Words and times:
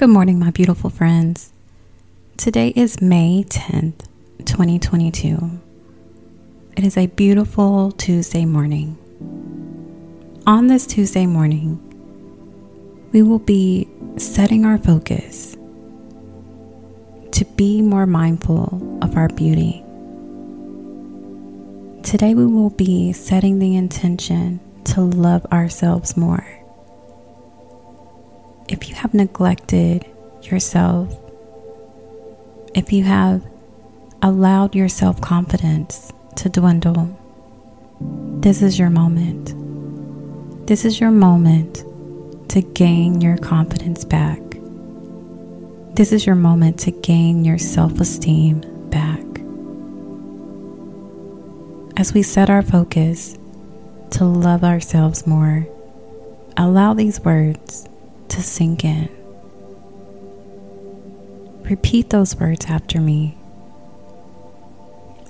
Good 0.00 0.08
morning, 0.08 0.38
my 0.38 0.50
beautiful 0.50 0.88
friends. 0.88 1.52
Today 2.38 2.72
is 2.74 3.02
May 3.02 3.44
10th, 3.46 4.06
2022. 4.46 5.60
It 6.74 6.84
is 6.84 6.96
a 6.96 7.08
beautiful 7.08 7.92
Tuesday 7.92 8.46
morning. 8.46 8.96
On 10.46 10.68
this 10.68 10.86
Tuesday 10.86 11.26
morning, 11.26 11.76
we 13.12 13.20
will 13.20 13.40
be 13.40 13.90
setting 14.16 14.64
our 14.64 14.78
focus 14.78 15.58
to 17.32 17.44
be 17.56 17.82
more 17.82 18.06
mindful 18.06 18.98
of 19.02 19.18
our 19.18 19.28
beauty. 19.28 19.84
Today, 22.02 22.32
we 22.32 22.46
will 22.46 22.70
be 22.70 23.12
setting 23.12 23.58
the 23.58 23.76
intention 23.76 24.60
to 24.84 25.02
love 25.02 25.44
ourselves 25.52 26.16
more 26.16 26.59
if 28.70 28.88
you 28.88 28.94
have 28.94 29.12
neglected 29.12 30.06
yourself, 30.42 31.12
if 32.72 32.92
you 32.92 33.02
have 33.02 33.44
allowed 34.22 34.74
your 34.76 34.88
self 34.88 35.20
confidence 35.20 36.12
to 36.36 36.48
dwindle, 36.48 37.16
this 38.40 38.62
is 38.62 38.78
your 38.78 38.88
moment. 38.88 39.56
This 40.68 40.84
is 40.84 41.00
your 41.00 41.10
moment 41.10 41.84
to 42.50 42.62
gain 42.62 43.20
your 43.20 43.36
confidence 43.38 44.04
back. 44.04 44.40
This 45.94 46.12
is 46.12 46.24
your 46.24 46.36
moment 46.36 46.78
to 46.80 46.92
gain 46.92 47.44
your 47.44 47.58
self 47.58 47.98
esteem 48.00 48.60
back. 48.88 49.18
As 51.96 52.14
we 52.14 52.22
set 52.22 52.48
our 52.48 52.62
focus 52.62 53.36
to 54.12 54.24
love 54.24 54.62
ourselves 54.62 55.26
more, 55.26 55.66
allow 56.56 56.94
these 56.94 57.20
words 57.20 57.89
to 58.40 58.46
sink 58.46 58.84
in. 58.84 59.08
Repeat 61.62 62.10
those 62.10 62.34
words 62.36 62.66
after 62.66 63.00
me 63.00 63.36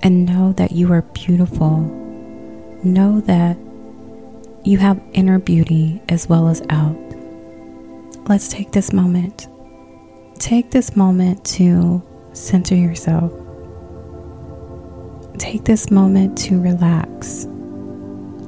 and 0.01 0.25
know 0.25 0.53
that 0.53 0.71
you 0.71 0.91
are 0.93 1.01
beautiful. 1.01 1.79
Know 2.83 3.19
that 3.21 3.57
you 4.63 4.77
have 4.77 5.01
inner 5.13 5.39
beauty 5.39 6.01
as 6.09 6.29
well 6.29 6.47
as 6.47 6.61
out. 6.69 6.97
Let's 8.27 8.47
take 8.47 8.71
this 8.71 8.93
moment. 8.93 9.47
Take 10.39 10.71
this 10.71 10.95
moment 10.95 11.43
to 11.57 12.01
center 12.33 12.75
yourself. 12.75 13.31
Take 15.37 15.65
this 15.65 15.91
moment 15.91 16.37
to 16.39 16.59
relax. 16.59 17.45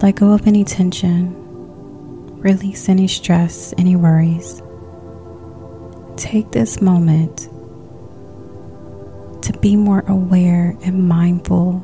Let 0.02 0.16
go 0.16 0.32
of 0.32 0.48
any 0.48 0.64
tension 0.64 1.43
Release 2.44 2.90
any 2.90 3.08
stress, 3.08 3.74
any 3.78 3.96
worries. 3.96 4.62
Take 6.18 6.52
this 6.52 6.82
moment 6.82 7.48
to 9.44 9.58
be 9.62 9.78
more 9.78 10.04
aware 10.10 10.76
and 10.84 11.08
mindful 11.08 11.82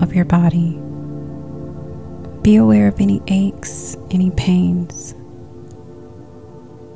of 0.00 0.14
your 0.14 0.24
body. 0.24 0.80
Be 2.40 2.56
aware 2.56 2.88
of 2.88 2.98
any 2.98 3.20
aches, 3.26 3.94
any 4.10 4.30
pains, 4.30 5.12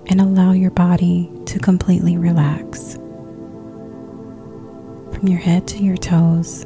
and 0.06 0.18
allow 0.18 0.52
your 0.52 0.70
body 0.70 1.30
to 1.44 1.58
completely 1.58 2.16
relax. 2.16 2.94
From 5.12 5.28
your 5.28 5.40
head 5.40 5.68
to 5.68 5.84
your 5.84 5.98
toes, 5.98 6.62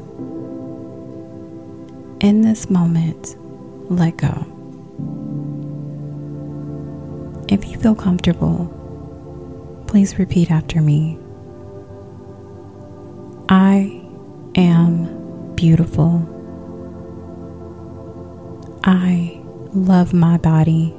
in 2.21 2.43
this 2.43 2.71
moment, 2.71 3.35
let 3.91 4.17
go. 4.17 4.58
If 7.49 7.67
you 7.67 7.79
feel 7.79 7.95
comfortable, 7.95 8.67
please 9.87 10.19
repeat 10.19 10.51
after 10.51 10.83
me. 10.83 11.19
I 13.49 14.03
am 14.55 15.55
beautiful. 15.55 16.29
I 18.85 19.41
love 19.73 20.13
my 20.13 20.37
body. 20.37 20.95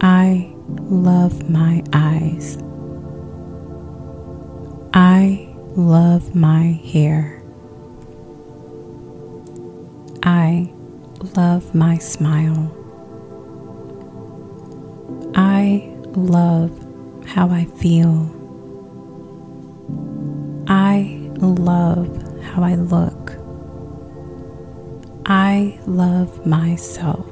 I 0.00 0.52
love 0.68 1.50
my 1.50 1.82
eyes. 1.92 2.56
I 4.94 5.52
love 5.74 6.36
my 6.36 6.80
hair. 6.92 7.42
I 10.22 10.72
love 11.36 11.74
my 11.74 11.98
smile. 11.98 12.72
I 15.38 15.94
love 16.16 16.72
how 17.24 17.48
I 17.48 17.66
feel. 17.66 18.28
I 20.66 21.30
love 21.36 22.42
how 22.42 22.64
I 22.64 22.74
look. 22.74 23.36
I 25.26 25.78
love 25.86 26.44
myself. 26.44 27.24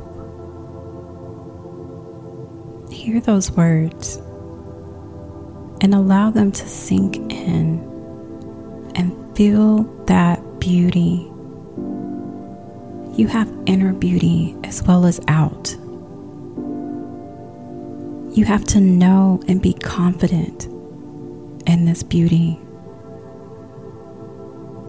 Hear 2.92 3.18
those 3.18 3.50
words 3.50 4.18
and 5.80 5.92
allow 5.92 6.30
them 6.30 6.52
to 6.52 6.68
sink 6.68 7.16
in 7.32 7.80
and 8.94 9.36
feel 9.36 9.82
that 10.04 10.60
beauty. 10.60 11.28
You 13.20 13.26
have 13.26 13.52
inner 13.66 13.92
beauty 13.92 14.56
as 14.62 14.80
well 14.84 15.06
as 15.06 15.18
out. 15.26 15.76
You 18.36 18.44
have 18.44 18.64
to 18.66 18.80
know 18.80 19.40
and 19.48 19.62
be 19.62 19.72
confident 19.72 20.66
in 21.66 21.86
this 21.86 22.02
beauty. 22.02 22.60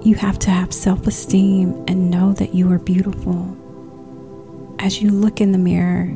You 0.01 0.15
have 0.15 0.37
to 0.39 0.51
have 0.51 0.73
self 0.73 1.07
esteem 1.07 1.85
and 1.87 2.11
know 2.11 2.33
that 2.33 2.53
you 2.53 2.69
are 2.73 2.77
beautiful. 2.77 3.55
As 4.79 5.01
you 5.01 5.11
look 5.11 5.39
in 5.39 5.53
the 5.53 5.57
mirror, 5.57 6.13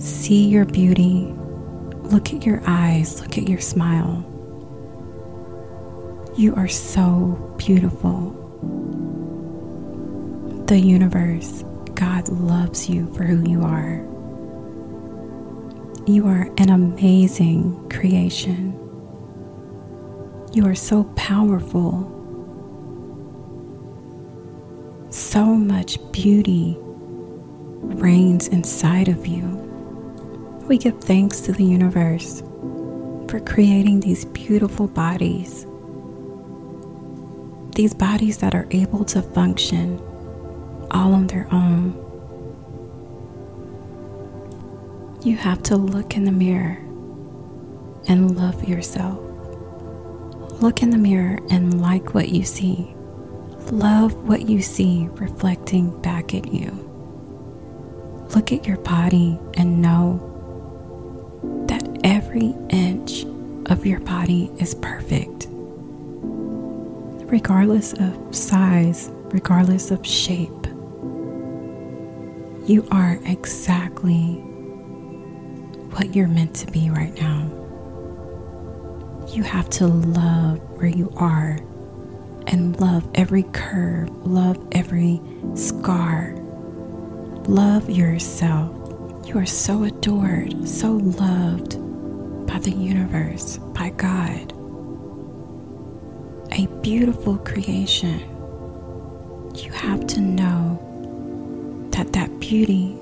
see 0.00 0.48
your 0.48 0.64
beauty, 0.64 1.32
look 2.02 2.34
at 2.34 2.44
your 2.44 2.60
eyes, 2.66 3.20
look 3.20 3.38
at 3.38 3.48
your 3.48 3.60
smile. 3.60 4.28
You 6.36 6.56
are 6.56 6.66
so 6.66 7.54
beautiful. 7.56 8.32
The 10.66 10.80
universe, 10.80 11.62
God 11.94 12.28
loves 12.30 12.90
you 12.90 13.14
for 13.14 13.22
who 13.22 13.48
you 13.48 13.62
are. 13.62 14.04
You 16.04 16.26
are 16.26 16.50
an 16.58 16.70
amazing 16.70 17.88
creation. 17.88 18.72
You 20.52 20.66
are 20.66 20.74
so 20.74 21.04
powerful. 21.14 22.08
So 25.10 25.44
much 25.44 25.98
beauty 26.10 26.76
reigns 26.80 28.48
inside 28.48 29.06
of 29.06 29.28
you. 29.28 29.42
We 30.68 30.76
give 30.76 31.00
thanks 31.00 31.40
to 31.42 31.52
the 31.52 31.64
universe 31.64 32.40
for 33.28 33.38
creating 33.38 34.00
these 34.00 34.24
beautiful 34.24 34.88
bodies. 34.88 35.66
These 37.76 37.94
bodies 37.94 38.38
that 38.38 38.56
are 38.56 38.66
able 38.72 39.04
to 39.04 39.22
function 39.22 40.00
all 40.90 41.14
on 41.14 41.28
their 41.28 41.46
own 41.52 42.01
You 45.24 45.36
have 45.36 45.62
to 45.64 45.76
look 45.76 46.16
in 46.16 46.24
the 46.24 46.32
mirror 46.32 46.78
and 48.08 48.36
love 48.36 48.68
yourself. 48.68 49.20
Look 50.60 50.82
in 50.82 50.90
the 50.90 50.98
mirror 50.98 51.38
and 51.48 51.80
like 51.80 52.12
what 52.12 52.30
you 52.30 52.42
see. 52.42 52.92
Love 53.70 54.14
what 54.26 54.48
you 54.48 54.60
see 54.60 55.08
reflecting 55.12 55.96
back 56.02 56.34
at 56.34 56.52
you. 56.52 56.70
Look 58.34 58.50
at 58.50 58.66
your 58.66 58.78
body 58.78 59.38
and 59.54 59.80
know 59.80 60.18
that 61.68 62.00
every 62.02 62.52
inch 62.70 63.22
of 63.66 63.86
your 63.86 64.00
body 64.00 64.50
is 64.58 64.74
perfect. 64.74 65.46
Regardless 67.30 67.92
of 67.92 68.34
size, 68.34 69.08
regardless 69.26 69.92
of 69.92 70.04
shape, 70.04 70.66
you 72.66 72.84
are 72.90 73.20
exactly 73.24 74.42
what 75.92 76.14
you're 76.14 76.28
meant 76.28 76.54
to 76.56 76.66
be 76.70 76.90
right 76.90 77.14
now. 77.20 77.50
You 79.28 79.42
have 79.42 79.68
to 79.70 79.86
love 79.86 80.58
where 80.78 80.88
you 80.88 81.12
are 81.16 81.58
and 82.46 82.78
love 82.80 83.08
every 83.14 83.44
curve, 83.52 84.10
love 84.26 84.58
every 84.72 85.20
scar. 85.54 86.34
Love 87.46 87.90
yourself. 87.90 88.74
You 89.26 89.38
are 89.38 89.46
so 89.46 89.84
adored, 89.84 90.68
so 90.68 90.92
loved 90.92 91.76
by 92.46 92.58
the 92.58 92.70
universe, 92.70 93.58
by 93.58 93.90
God. 93.90 94.52
A 96.52 96.66
beautiful 96.82 97.38
creation. 97.38 98.20
You 99.54 99.72
have 99.72 100.06
to 100.08 100.20
know 100.20 100.78
that 101.92 102.12
that 102.12 102.40
beauty 102.40 102.96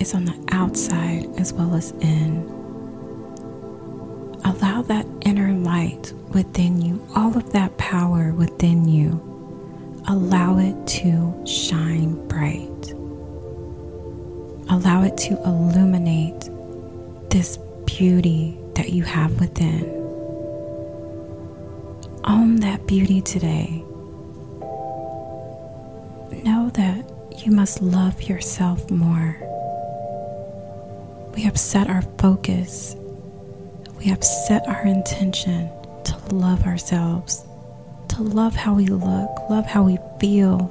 is 0.00 0.14
on 0.14 0.24
the 0.24 0.48
outside 0.52 1.26
as 1.38 1.52
well 1.52 1.74
as 1.74 1.92
in. 2.00 2.48
allow 4.44 4.82
that 4.82 5.06
inner 5.22 5.52
light 5.52 6.12
within 6.30 6.80
you, 6.80 7.04
all 7.14 7.36
of 7.36 7.52
that 7.52 7.76
power 7.78 8.32
within 8.32 8.88
you, 8.88 9.10
allow 10.08 10.58
it 10.58 10.86
to 10.86 11.46
shine 11.46 12.14
bright. 12.28 12.92
Allow 14.70 15.02
it 15.02 15.16
to 15.18 15.34
illuminate 15.44 16.48
this 17.30 17.58
beauty 17.86 18.58
that 18.74 18.90
you 18.90 19.02
have 19.02 19.38
within. 19.40 19.84
Own 22.24 22.56
that 22.56 22.86
beauty 22.86 23.20
today. 23.20 23.84
Know 26.44 26.70
that 26.74 27.04
you 27.44 27.50
must 27.50 27.82
love 27.82 28.22
yourself 28.22 28.90
more. 28.90 29.49
We 31.40 31.44
have 31.44 31.58
set 31.58 31.88
our 31.88 32.02
focus, 32.18 32.94
we 33.96 34.04
have 34.10 34.22
set 34.22 34.68
our 34.68 34.82
intention 34.84 35.70
to 36.04 36.34
love 36.34 36.66
ourselves, 36.66 37.46
to 38.08 38.22
love 38.22 38.54
how 38.54 38.74
we 38.74 38.84
look, 38.84 39.30
love 39.48 39.64
how 39.64 39.84
we 39.84 39.96
feel, 40.20 40.70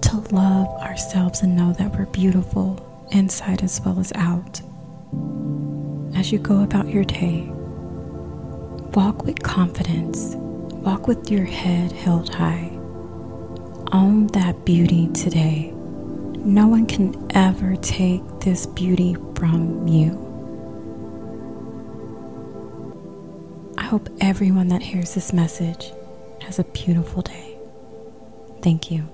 to 0.00 0.16
love 0.34 0.68
ourselves 0.80 1.42
and 1.42 1.54
know 1.54 1.74
that 1.74 1.92
we're 1.92 2.06
beautiful 2.06 3.06
inside 3.10 3.62
as 3.62 3.78
well 3.84 4.00
as 4.00 4.10
out. 4.14 4.62
As 6.16 6.32
you 6.32 6.38
go 6.38 6.62
about 6.62 6.88
your 6.88 7.04
day, 7.04 7.42
walk 8.94 9.22
with 9.26 9.42
confidence, 9.42 10.34
walk 10.76 11.06
with 11.08 11.30
your 11.30 11.44
head 11.44 11.92
held 11.92 12.34
high. 12.34 12.70
Own 13.92 14.28
that 14.28 14.64
beauty 14.64 15.08
today. 15.08 15.74
No 16.44 16.66
one 16.66 16.86
can 16.86 17.14
ever 17.36 17.76
take 17.76 18.20
this 18.40 18.66
beauty 18.66 19.16
from 19.36 19.86
you. 19.86 20.18
I 23.78 23.84
hope 23.84 24.08
everyone 24.20 24.66
that 24.68 24.82
hears 24.82 25.14
this 25.14 25.32
message 25.32 25.92
has 26.40 26.58
a 26.58 26.64
beautiful 26.64 27.22
day. 27.22 27.56
Thank 28.60 28.90
you. 28.90 29.08